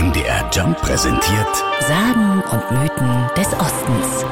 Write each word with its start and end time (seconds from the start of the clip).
MDR 0.00 0.48
Jump 0.50 0.80
präsentiert 0.80 1.56
Sagen 1.80 2.42
und 2.50 2.70
Mythen 2.70 3.28
des 3.36 3.48
Ostens. 3.52 4.24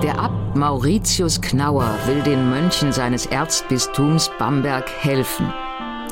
Der 0.00 0.16
Abt 0.16 0.54
Mauritius 0.54 1.40
Knauer 1.40 1.92
will 2.06 2.22
den 2.22 2.48
Mönchen 2.48 2.92
seines 2.92 3.26
Erzbistums 3.26 4.30
Bamberg 4.38 4.88
helfen. 5.00 5.52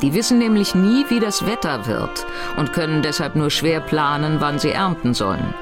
Die 0.01 0.13
wissen 0.13 0.39
nämlich 0.39 0.75
nie, 0.75 1.05
wie 1.07 1.21
das 1.21 1.45
Wetter 1.45 1.87
wird 1.87 2.25
und 2.57 2.73
können 2.73 3.01
deshalb 3.01 3.37
nur 3.37 3.49
schwer 3.49 3.79
planen, 3.79 4.41
wann 4.41 4.59
sie 4.59 4.71
ernten 4.71 5.13
sollen. 5.13 5.53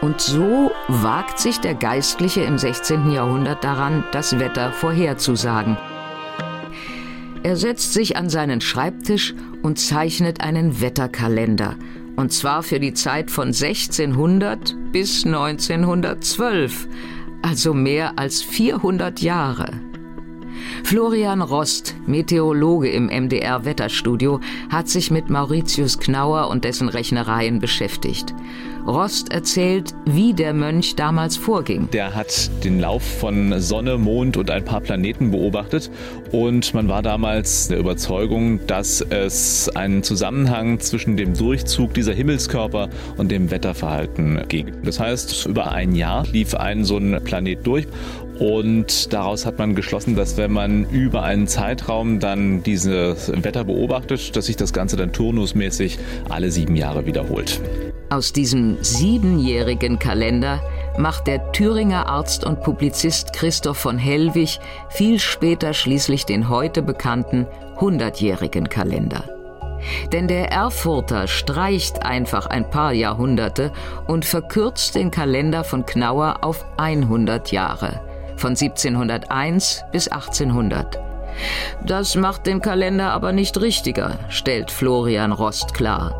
Und 0.00 0.20
so 0.20 0.70
wagt 0.86 1.40
sich 1.40 1.58
der 1.58 1.74
Geistliche 1.74 2.42
im 2.42 2.58
16. 2.58 3.10
Jahrhundert 3.10 3.64
daran, 3.64 4.04
das 4.12 4.38
Wetter 4.38 4.70
vorherzusagen. 4.70 5.76
Er 7.42 7.56
setzt 7.56 7.92
sich 7.92 8.16
an 8.16 8.28
seinen 8.28 8.60
Schreibtisch 8.60 9.34
und 9.62 9.78
zeichnet 9.78 10.40
einen 10.40 10.80
Wetterkalender. 10.80 11.76
Und 12.16 12.32
zwar 12.32 12.62
für 12.62 12.80
die 12.80 12.94
Zeit 12.94 13.30
von 13.30 13.48
1600 13.48 14.76
bis 14.92 15.24
1912, 15.24 16.88
also 17.42 17.74
mehr 17.74 18.18
als 18.18 18.42
400 18.42 19.20
Jahre. 19.20 19.87
Florian 20.84 21.42
Rost, 21.42 21.94
Meteorologe 22.06 22.90
im 22.90 23.06
MDR 23.06 23.64
Wetterstudio, 23.64 24.40
hat 24.70 24.88
sich 24.88 25.10
mit 25.10 25.30
Mauritius 25.30 25.98
Knauer 25.98 26.48
und 26.48 26.64
dessen 26.64 26.88
Rechnereien 26.88 27.58
beschäftigt. 27.58 28.34
Rost 28.86 29.30
erzählt, 29.30 29.94
wie 30.06 30.32
der 30.32 30.54
Mönch 30.54 30.96
damals 30.96 31.36
vorging. 31.36 31.90
Der 31.92 32.14
hat 32.14 32.50
den 32.64 32.80
Lauf 32.80 33.02
von 33.02 33.60
Sonne, 33.60 33.98
Mond 33.98 34.38
und 34.38 34.50
ein 34.50 34.64
paar 34.64 34.80
Planeten 34.80 35.30
beobachtet 35.30 35.90
und 36.32 36.72
man 36.72 36.88
war 36.88 37.02
damals 37.02 37.68
der 37.68 37.78
Überzeugung, 37.78 38.66
dass 38.66 39.02
es 39.02 39.68
einen 39.68 40.02
Zusammenhang 40.02 40.80
zwischen 40.80 41.18
dem 41.18 41.34
Durchzug 41.34 41.92
dieser 41.92 42.14
Himmelskörper 42.14 42.88
und 43.18 43.30
dem 43.30 43.50
Wetterverhalten 43.50 44.40
gibt. 44.48 44.86
Das 44.86 44.98
heißt, 44.98 45.46
über 45.46 45.70
ein 45.70 45.94
Jahr 45.94 46.26
lief 46.26 46.54
ein 46.54 46.84
so 46.84 46.96
ein 46.96 47.20
Planet 47.22 47.66
durch 47.66 47.86
und 48.38 49.12
daraus 49.12 49.46
hat 49.46 49.58
man 49.58 49.74
geschlossen, 49.74 50.14
dass 50.14 50.36
wenn 50.36 50.52
man 50.52 50.88
über 50.90 51.22
einen 51.22 51.46
Zeitraum 51.48 52.20
dann 52.20 52.62
dieses 52.62 53.32
Wetter 53.42 53.64
beobachtet, 53.64 54.36
dass 54.36 54.46
sich 54.46 54.56
das 54.56 54.72
Ganze 54.72 54.96
dann 54.96 55.12
turnusmäßig 55.12 55.98
alle 56.28 56.50
sieben 56.50 56.76
Jahre 56.76 57.06
wiederholt. 57.06 57.60
Aus 58.10 58.32
diesem 58.32 58.78
siebenjährigen 58.82 59.98
Kalender 59.98 60.62
macht 60.96 61.26
der 61.26 61.52
Thüringer 61.52 62.06
Arzt 62.06 62.44
und 62.44 62.62
Publizist 62.62 63.32
Christoph 63.32 63.78
von 63.78 63.98
Hellwig 63.98 64.60
viel 64.88 65.18
später 65.18 65.74
schließlich 65.74 66.24
den 66.24 66.48
heute 66.48 66.82
bekannten 66.82 67.46
hundertjährigen 67.80 68.68
Kalender. 68.68 69.24
Denn 70.12 70.26
der 70.26 70.50
Erfurter 70.50 71.28
streicht 71.28 72.02
einfach 72.02 72.46
ein 72.46 72.68
paar 72.70 72.92
Jahrhunderte 72.92 73.72
und 74.06 74.24
verkürzt 74.24 74.94
den 74.94 75.10
Kalender 75.10 75.62
von 75.62 75.86
Knauer 75.86 76.38
auf 76.42 76.64
100 76.78 77.52
Jahre 77.52 78.07
von 78.38 78.50
1701 78.50 79.84
bis 79.92 80.08
1800. 80.08 80.98
Das 81.84 82.14
macht 82.14 82.46
den 82.46 82.60
Kalender 82.60 83.12
aber 83.12 83.32
nicht 83.32 83.60
richtiger, 83.60 84.18
stellt 84.28 84.70
Florian 84.70 85.32
Rost 85.32 85.74
klar. 85.74 86.14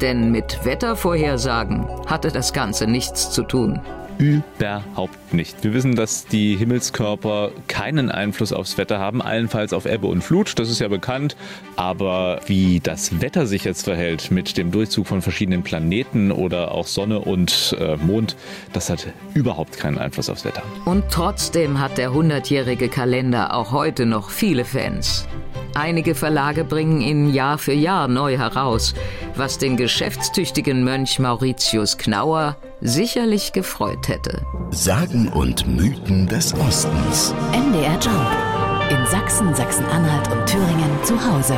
Denn 0.00 0.30
mit 0.30 0.64
Wettervorhersagen 0.64 1.86
hatte 2.06 2.30
das 2.30 2.52
Ganze 2.52 2.86
nichts 2.86 3.30
zu 3.30 3.42
tun. 3.42 3.80
Überhaupt 4.18 5.34
nicht. 5.34 5.62
Wir 5.62 5.74
wissen, 5.74 5.94
dass 5.94 6.26
die 6.26 6.56
Himmelskörper 6.56 7.50
keinen 7.68 8.10
Einfluss 8.10 8.52
aufs 8.52 8.78
Wetter 8.78 8.98
haben, 8.98 9.20
allenfalls 9.20 9.72
auf 9.72 9.84
Ebbe 9.84 10.06
und 10.06 10.22
Flut, 10.22 10.58
das 10.58 10.70
ist 10.70 10.80
ja 10.80 10.88
bekannt. 10.88 11.36
Aber 11.76 12.40
wie 12.46 12.80
das 12.80 13.20
Wetter 13.20 13.46
sich 13.46 13.64
jetzt 13.64 13.84
verhält 13.84 14.30
mit 14.30 14.56
dem 14.56 14.70
Durchzug 14.70 15.06
von 15.06 15.20
verschiedenen 15.20 15.62
Planeten 15.62 16.32
oder 16.32 16.72
auch 16.72 16.86
Sonne 16.86 17.20
und 17.20 17.76
äh, 17.78 17.96
Mond, 17.96 18.36
das 18.72 18.88
hat 18.88 19.06
überhaupt 19.34 19.76
keinen 19.76 19.98
Einfluss 19.98 20.30
aufs 20.30 20.44
Wetter. 20.44 20.62
Und 20.86 21.04
trotzdem 21.10 21.78
hat 21.78 21.98
der 21.98 22.10
100-jährige 22.10 22.88
Kalender 22.88 23.54
auch 23.54 23.72
heute 23.72 24.06
noch 24.06 24.30
viele 24.30 24.64
Fans. 24.64 25.26
Einige 25.74 26.14
Verlage 26.14 26.64
bringen 26.64 27.02
ihn 27.02 27.34
Jahr 27.34 27.58
für 27.58 27.74
Jahr 27.74 28.08
neu 28.08 28.38
heraus, 28.38 28.94
was 29.34 29.58
den 29.58 29.76
geschäftstüchtigen 29.76 30.84
Mönch 30.84 31.18
Mauritius 31.18 31.98
Knauer 31.98 32.56
sicherlich 32.80 33.52
gefreut 33.52 34.08
hätte. 34.08 34.42
Sagen 34.70 35.28
und 35.28 35.66
Mythen 35.66 36.26
des 36.26 36.54
Ostens. 36.54 37.34
MDR 37.52 37.98
Jump. 38.00 38.90
In 38.90 39.06
Sachsen, 39.06 39.54
Sachsen-Anhalt 39.54 40.30
und 40.30 40.46
Thüringen 40.46 41.04
zu 41.04 41.14
Hause. 41.14 41.56